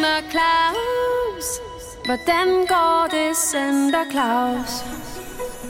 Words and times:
Santa 0.00 0.30
Claus? 0.30 1.46
Hvordan 2.04 2.46
går 2.46 3.08
det, 3.10 3.36
Santa 3.36 3.98
Claus? 4.10 4.70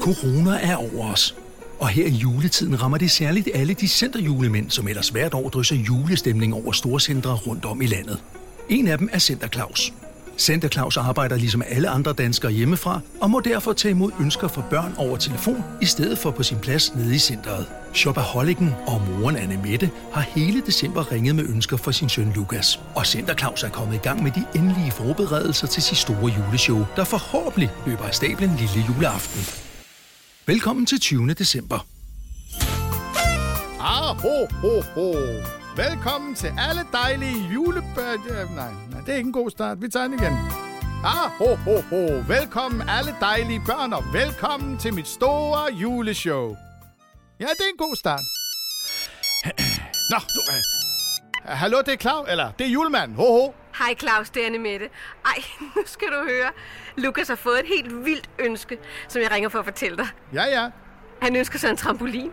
Corona 0.01 0.59
er 0.63 0.77
over 0.77 1.13
os. 1.13 1.37
Og 1.79 1.89
her 1.89 2.07
i 2.07 2.11
juletiden 2.11 2.83
rammer 2.83 2.99
det 2.99 3.11
særligt 3.11 3.49
alle 3.55 3.75
de 3.75 3.89
centerjulemænd, 3.89 4.71
som 4.71 4.89
ellers 4.89 5.09
hvert 5.09 5.35
år 5.35 5.49
drysser 5.49 5.77
julestemning 5.77 6.55
over 6.55 6.73
storcentre 6.73 7.35
rundt 7.35 7.65
om 7.65 7.83
i 7.83 7.87
landet. 7.87 8.23
En 8.69 8.89
af 8.89 8.99
dem 8.99 9.09
er 9.13 9.19
Center 9.19 9.49
Claus. 9.49 9.93
Santa 10.37 10.69
Claus 10.69 10.97
arbejder 10.97 11.37
ligesom 11.37 11.63
alle 11.69 11.89
andre 11.89 12.13
danskere 12.13 12.53
hjemmefra, 12.53 13.01
og 13.21 13.31
må 13.31 13.41
derfor 13.41 13.73
tage 13.73 13.91
imod 13.91 14.13
ønsker 14.21 14.49
fra 14.49 14.63
børn 14.71 14.95
over 14.97 15.17
telefon, 15.17 15.65
i 15.83 15.87
stedet 15.87 16.19
for 16.19 16.31
på 16.31 16.43
sin 16.43 16.59
plads 16.59 16.95
nede 16.95 17.15
i 17.15 17.19
centret. 17.19 17.67
Shopaholiken 17.95 18.75
og 18.87 19.03
moren 19.09 19.37
Anne 19.37 19.61
Mette 19.65 19.91
har 20.13 20.21
hele 20.21 20.63
december 20.67 21.13
ringet 21.13 21.35
med 21.35 21.45
ønsker 21.45 21.77
for 21.77 21.91
sin 21.91 22.09
søn 22.09 22.33
Lukas. 22.37 22.81
Og 22.95 23.07
Santa 23.07 23.35
Claus 23.35 23.63
er 23.63 23.69
kommet 23.69 23.95
i 23.95 23.99
gang 23.99 24.23
med 24.23 24.31
de 24.31 24.45
endelige 24.55 24.91
forberedelser 24.91 25.67
til 25.67 25.83
sit 25.83 25.99
store 25.99 26.33
juleshow, 26.39 26.87
der 26.97 27.05
forhåbentlig 27.05 27.71
løber 27.87 28.05
af 28.05 28.15
stablen 28.15 28.57
lille 28.57 28.85
juleaften. 28.89 29.41
Velkommen 30.47 30.87
til 30.87 31.01
20. 31.01 31.35
december. 31.35 31.87
Ah, 33.81 34.17
ho, 34.17 34.47
ho, 34.63 34.83
ho. 34.95 35.60
Velkommen 35.89 36.35
til 36.35 36.53
alle 36.69 36.83
dejlige 36.93 37.49
julebørn... 37.55 38.55
Nej, 38.55 38.71
nej, 38.91 39.01
det 39.01 39.09
er 39.13 39.17
ikke 39.17 39.27
en 39.27 39.33
god 39.33 39.51
start. 39.51 39.83
Vi 39.83 39.89
tager 39.89 40.09
den 40.09 40.15
igen. 40.15 40.33
Ah, 41.05 41.31
ho, 41.39 41.55
ho, 41.55 41.81
ho. 41.91 42.23
Velkommen 42.29 42.89
alle 42.89 43.17
dejlige 43.21 43.63
børn, 43.67 43.93
og 43.93 44.05
velkommen 44.13 44.79
til 44.79 44.95
mit 44.95 45.09
store 45.09 45.73
juleshow. 45.73 46.57
Ja, 47.41 47.45
det 47.45 47.65
er 47.67 47.71
en 47.73 47.79
god 47.79 47.97
start. 47.97 48.21
Nå, 50.11 50.19
du... 50.35 50.41
Uh, 50.49 51.51
hallo, 51.51 51.79
det 51.79 51.93
er 51.93 51.97
Claus, 51.97 52.29
eller 52.31 52.53
det 52.59 52.67
er 52.67 52.71
julemanden. 52.71 53.17
Ho, 53.17 53.25
ho. 53.25 53.55
Hej 53.79 53.95
Claus, 53.95 54.31
det 54.31 54.43
er 54.43 54.47
Annemette. 54.47 54.89
Ej, 55.25 55.43
nu 55.77 55.83
skal 55.87 56.09
du 56.09 56.23
høre. 56.29 56.51
Lukas 56.97 57.29
har 57.29 57.37
fået 57.37 57.59
et 57.61 57.67
helt 57.67 58.05
vildt 58.05 58.31
ønske, 58.39 58.79
som 59.09 59.23
jeg 59.23 59.31
ringer 59.31 59.49
for 59.49 59.59
at 59.59 59.65
fortælle 59.65 59.97
dig. 59.97 60.09
Ja, 60.33 60.45
ja. 60.45 60.71
Han 61.23 61.37
ønsker 61.37 61.59
sig 61.59 61.71
en 61.71 61.77
trampolin. 61.77 62.31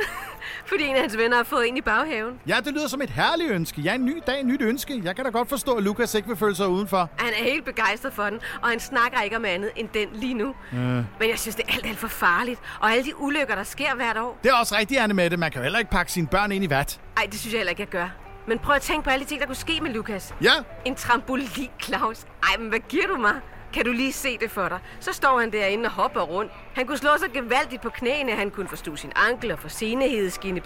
Fordi 0.68 0.84
en 0.86 0.94
af 0.94 1.00
hans 1.00 1.16
venner 1.16 1.36
har 1.36 1.44
fået 1.44 1.68
en 1.68 1.76
i 1.76 1.80
baghaven. 1.80 2.40
Ja, 2.48 2.56
det 2.64 2.72
lyder 2.74 2.88
som 2.88 3.02
et 3.02 3.10
herligt 3.10 3.50
ønske. 3.50 3.80
Ja, 3.80 3.94
en 3.94 4.04
ny 4.04 4.22
dag, 4.26 4.44
nyt 4.44 4.62
ønske. 4.62 5.00
Jeg 5.04 5.16
kan 5.16 5.24
da 5.24 5.30
godt 5.30 5.48
forstå, 5.48 5.72
at 5.74 5.82
Lukas 5.82 6.14
ikke 6.14 6.28
vil 6.28 6.36
føle 6.36 6.54
sig 6.56 6.68
udenfor. 6.68 7.10
Han 7.18 7.28
er 7.40 7.44
helt 7.44 7.64
begejstret 7.64 8.12
for 8.12 8.22
den, 8.22 8.40
og 8.62 8.68
han 8.68 8.80
snakker 8.80 9.20
ikke 9.20 9.36
om 9.36 9.44
andet 9.44 9.70
end 9.76 9.88
den 9.94 10.08
lige 10.12 10.34
nu. 10.34 10.54
Øh. 10.72 10.78
Men 10.78 11.04
jeg 11.30 11.38
synes, 11.38 11.56
det 11.56 11.64
er 11.68 11.72
alt, 11.74 11.86
alt 11.86 11.98
for 11.98 12.08
farligt. 12.08 12.60
Og 12.80 12.90
alle 12.92 13.04
de 13.04 13.20
ulykker, 13.20 13.54
der 13.54 13.62
sker 13.62 13.94
hvert 13.94 14.16
år. 14.18 14.38
Det 14.42 14.50
er 14.50 14.54
også 14.54 14.76
rigtigt, 14.78 15.00
Anne 15.00 15.14
Mette. 15.14 15.36
Man 15.36 15.50
kan 15.50 15.58
jo 15.58 15.62
heller 15.62 15.78
ikke 15.78 15.90
pakke 15.90 16.12
sine 16.12 16.26
børn 16.26 16.52
ind 16.52 16.64
i 16.64 16.70
vat. 16.70 17.00
Ej, 17.16 17.26
det 17.30 17.40
synes 17.40 17.52
jeg 17.52 17.58
heller 17.58 17.70
ikke, 17.70 17.82
jeg 17.82 17.88
gør. 17.88 18.08
Men 18.48 18.58
prøv 18.58 18.74
at 18.74 18.82
tænke 18.82 19.04
på 19.04 19.10
alle 19.10 19.24
de 19.24 19.28
ting, 19.28 19.40
der 19.40 19.46
kunne 19.46 19.56
ske 19.56 19.80
med 19.82 19.90
Lukas. 19.90 20.34
Ja, 20.42 20.50
En 20.84 20.94
trampolin, 20.94 21.48
Claus. 21.82 22.20
Ej, 22.42 22.56
men 22.58 22.68
hvad 22.68 22.78
giver 22.88 23.06
du 23.06 23.16
mig? 23.16 23.34
Kan 23.72 23.84
du 23.84 23.92
lige 23.92 24.12
se 24.12 24.38
det 24.38 24.50
for 24.50 24.68
dig? 24.68 24.78
Så 25.00 25.12
står 25.12 25.40
han 25.40 25.52
derinde 25.52 25.84
og 25.84 25.90
hopper 25.90 26.20
rundt. 26.20 26.52
Han 26.74 26.86
kunne 26.86 26.98
slå 26.98 27.10
sig 27.18 27.28
gevaldigt 27.32 27.82
på 27.82 27.90
knæene. 27.90 28.32
Han 28.32 28.50
kunne 28.50 28.68
forstå 28.68 28.96
sin 28.96 29.12
ankel 29.16 29.52
og 29.52 29.58
få 29.58 29.68
senehedeskine, 29.68 30.60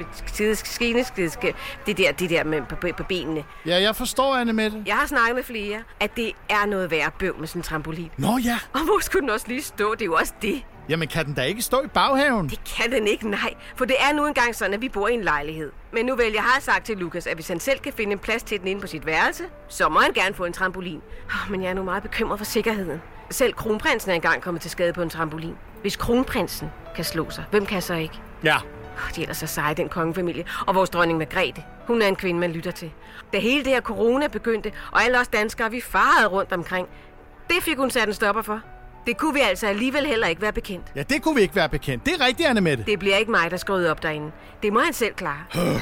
skineskidske, 0.55 1.55
det 1.87 1.99
der, 1.99 2.13
det 2.13 2.31
der 2.31 2.45
med 2.45 2.63
på, 2.69 2.77
på, 2.97 3.05
benene. 3.09 3.45
ja, 3.67 3.83
jeg 3.83 3.97
forstår, 3.97 4.37
Anne 4.37 4.53
Mette. 4.53 4.83
Jeg 4.87 4.97
har 4.97 5.07
snakket 5.07 5.35
med 5.35 5.43
flere, 5.43 5.83
at 6.01 6.17
det 6.17 6.33
er 6.49 6.67
noget 6.67 6.91
værd 6.91 7.13
bøv 7.19 7.39
med 7.39 7.47
sådan 7.49 7.59
en 7.59 7.63
trampolin. 7.63 8.11
Nå 8.17 8.39
ja. 8.45 8.59
Og 8.73 8.81
hvor 8.85 8.99
skulle 9.01 9.21
den 9.21 9.31
også 9.31 9.49
lige 9.49 9.63
stå? 9.63 9.95
Det 9.95 10.03
er 10.03 10.07
jo 10.07 10.15
også 10.15 10.33
det. 10.43 10.63
Jamen, 10.91 11.09
kan 11.09 11.27
den 11.27 11.35
da 11.35 11.43
ikke 11.43 11.63
stå 11.63 11.83
i 11.83 11.87
baghaven? 11.87 12.49
Det 12.49 12.61
kan 12.77 12.93
den 12.93 13.07
ikke, 13.07 13.31
nej. 13.31 13.55
For 13.77 13.85
det 13.85 13.97
er 14.01 14.13
nu 14.13 14.27
engang 14.27 14.55
sådan, 14.55 14.75
at 14.75 14.81
vi 14.81 14.89
bor 14.89 15.09
i 15.09 15.15
en 15.15 15.25
lejlighed. 15.25 15.73
Men 15.93 16.07
nu 16.07 16.17
vel, 16.17 16.33
jeg 16.33 16.43
har 16.43 16.61
sagt 16.61 16.87
til 16.87 16.97
Lukas, 16.97 17.27
at 17.27 17.35
hvis 17.35 17.49
han 17.49 17.61
selv 17.61 17.79
kan 17.79 17.93
finde 17.93 18.13
en 18.13 18.19
plads 18.19 18.43
til 18.43 18.61
den 18.61 18.69
inde 18.69 18.81
på 18.81 18.87
sit 18.87 19.07
værelse, 19.07 19.45
så 19.69 19.89
må 19.89 20.01
han 20.01 20.13
gerne 20.13 20.35
få 20.35 20.45
en 20.45 20.53
trampolin. 20.53 21.03
Oh, 21.27 21.51
men 21.51 21.63
jeg 21.63 21.71
er 21.71 21.75
nu 21.75 21.83
meget 21.83 22.03
bekymret 22.03 22.39
for 22.39 22.45
sikkerheden. 22.45 23.03
Selv 23.31 23.53
kronprinsen 23.53 24.11
er 24.11 24.15
engang 24.15 24.43
kommet 24.43 24.63
til 24.63 24.71
skade 24.71 24.93
på 24.93 25.03
en 25.03 25.11
trampolin. 25.11 25.57
Hvis 25.81 25.97
kronprinsen 25.97 26.71
kan 26.97 27.05
slå 27.05 27.31
sig, 27.31 27.45
hvem 27.51 27.67
kan 27.67 27.83
så 27.83 27.95
ikke? 27.95 28.21
Ja. 28.45 28.57
Oh, 28.57 29.15
de 29.17 29.21
er 29.21 29.23
ellers 29.23 29.37
så 29.37 29.47
seje, 29.47 29.75
den 29.75 29.89
kongefamilie. 29.89 30.45
Og 30.67 30.75
vores 30.75 30.91
dronning 30.91 31.19
Margrethe. 31.19 31.65
Hun 31.87 32.03
er 32.03 32.07
en 32.07 32.17
kvinde, 32.17 32.41
man 32.41 32.53
lytter 32.53 32.71
til. 32.71 32.93
Da 33.33 33.39
hele 33.39 33.65
det 33.65 33.73
her 33.73 33.81
corona 33.81 34.27
begyndte, 34.27 34.73
og 34.93 35.03
alle 35.03 35.21
os 35.21 35.29
danskere, 35.29 35.71
vi 35.71 35.81
farede 35.81 36.27
rundt 36.29 36.53
omkring, 36.53 36.89
det 37.49 37.63
fik 37.63 37.77
hun 37.77 37.91
sat 37.91 38.09
en 38.09 38.15
stopper 38.15 38.43
for. 38.43 38.61
Det 39.07 39.17
kunne 39.17 39.35
vi 39.35 39.41
altså 39.41 39.67
alligevel 39.67 40.07
heller 40.07 40.27
ikke 40.27 40.43
være 40.43 40.53
bekendt. 40.53 40.87
Ja, 40.97 41.03
det 41.03 41.23
kunne 41.23 41.35
vi 41.35 41.41
ikke 41.43 41.57
være 41.57 41.69
bekendt. 41.69 42.07
Det 42.07 42.15
er 42.21 42.27
rigtigt, 42.27 42.49
Anne 42.49 42.61
Mette. 42.61 42.85
Det 42.87 42.99
bliver 42.99 43.17
ikke 43.17 43.31
mig, 43.31 43.51
der 43.51 43.57
skal 43.57 43.73
rydde 43.73 43.91
op 43.91 44.03
derinde. 44.03 44.31
Det 44.63 44.73
må 44.73 44.81
han 44.81 44.93
selv 44.93 45.15
klare. 45.15 45.39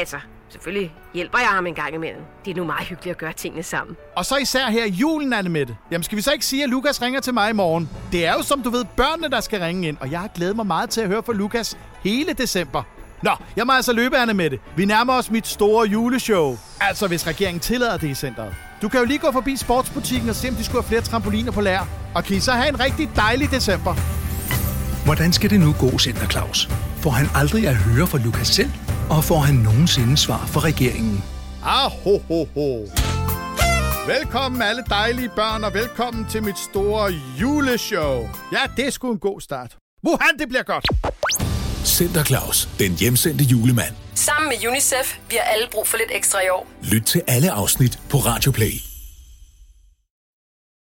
altså, 0.00 0.16
selvfølgelig 0.48 0.94
hjælper 1.14 1.38
jeg 1.38 1.48
ham 1.48 1.66
en 1.66 1.74
gang 1.74 1.94
imellem. 1.94 2.22
Det 2.44 2.50
er 2.50 2.54
nu 2.54 2.64
meget 2.64 2.86
hyggeligt 2.86 3.14
at 3.14 3.18
gøre 3.18 3.32
tingene 3.32 3.62
sammen. 3.62 3.96
Og 4.16 4.24
så 4.24 4.36
især 4.36 4.66
her 4.66 4.84
i 4.84 4.90
julen, 4.90 5.32
Anne 5.32 5.50
Mette. 5.50 5.76
Jamen, 5.90 6.02
skal 6.02 6.16
vi 6.16 6.22
så 6.22 6.32
ikke 6.32 6.46
sige, 6.46 6.62
at 6.64 6.70
Lukas 6.70 7.02
ringer 7.02 7.20
til 7.20 7.34
mig 7.34 7.50
i 7.50 7.52
morgen? 7.52 7.90
Det 8.12 8.26
er 8.26 8.32
jo, 8.32 8.42
som 8.42 8.62
du 8.62 8.70
ved, 8.70 8.84
børnene, 8.96 9.28
der 9.28 9.40
skal 9.40 9.60
ringe 9.60 9.88
ind. 9.88 9.96
Og 10.00 10.10
jeg 10.10 10.20
har 10.20 10.28
glædet 10.28 10.56
mig 10.56 10.66
meget 10.66 10.90
til 10.90 11.00
at 11.00 11.08
høre 11.08 11.22
fra 11.22 11.32
Lukas 11.32 11.78
hele 12.04 12.32
december. 12.32 12.82
Nå, 13.22 13.30
jeg 13.56 13.66
må 13.66 13.72
altså 13.72 13.92
løbe, 13.92 14.16
Anne 14.16 14.34
Mette. 14.34 14.58
Vi 14.76 14.84
nærmer 14.84 15.12
os 15.12 15.30
mit 15.30 15.46
store 15.46 15.86
juleshow. 15.88 16.56
Altså, 16.80 17.06
hvis 17.08 17.26
regeringen 17.26 17.60
tillader 17.60 17.96
det 17.96 18.08
i 18.08 18.14
centret. 18.14 18.54
Du 18.82 18.88
kan 18.88 19.00
jo 19.00 19.06
lige 19.06 19.18
gå 19.18 19.32
forbi 19.32 19.56
sportsbutikken 19.56 20.28
og 20.28 20.34
se, 20.34 20.48
om 20.48 20.54
de 20.54 20.64
skulle 20.64 20.82
have 20.82 20.88
flere 20.88 21.00
trampoliner 21.00 21.52
på 21.52 21.60
lær. 21.60 21.88
Og 22.14 22.24
kan 22.24 22.36
I 22.36 22.40
så 22.40 22.52
have 22.52 22.68
en 22.68 22.80
rigtig 22.80 23.10
dejlig 23.16 23.50
december. 23.50 23.94
Hvordan 25.04 25.32
skal 25.32 25.50
det 25.50 25.60
nu 25.60 25.74
gå, 25.78 25.98
Center 25.98 26.28
Claus? 26.28 26.68
Får 26.96 27.10
han 27.10 27.28
aldrig 27.34 27.68
at 27.68 27.76
høre 27.76 28.06
fra 28.06 28.18
Lukas 28.18 28.48
selv? 28.48 28.70
Og 29.10 29.24
får 29.24 29.38
han 29.38 29.54
nogensinde 29.54 30.16
svar 30.16 30.46
fra 30.46 30.60
regeringen? 30.60 31.24
Ah, 31.64 31.90
ho, 31.90 32.18
ho, 32.28 32.44
ho. 32.54 32.86
Velkommen 34.06 34.62
alle 34.62 34.82
dejlige 34.88 35.28
børn, 35.36 35.64
og 35.64 35.74
velkommen 35.74 36.26
til 36.30 36.42
mit 36.42 36.58
store 36.58 37.12
juleshow. 37.40 38.28
Ja, 38.52 38.58
det 38.76 38.86
er 38.86 38.90
sgu 38.90 39.12
en 39.12 39.18
god 39.18 39.40
start. 39.40 39.76
Wuhan, 40.06 40.38
det 40.38 40.48
bliver 40.48 40.62
godt. 40.62 40.84
Center 41.84 42.24
Claus, 42.24 42.68
den 42.78 42.92
hjemsendte 42.92 43.44
julemand. 43.44 44.07
Sammen 44.28 44.48
med 44.48 44.68
UNICEF, 44.68 45.18
vi 45.30 45.36
har 45.36 45.46
alle 45.54 45.66
brug 45.72 45.86
for 45.86 45.96
lidt 45.96 46.10
ekstra 46.12 46.38
i 46.46 46.48
år. 46.48 46.66
Lyt 46.82 47.02
til 47.02 47.22
alle 47.26 47.50
afsnit 47.50 47.98
på 48.10 48.16
Radioplay. 48.16 48.87